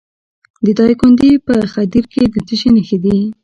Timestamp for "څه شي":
2.47-2.69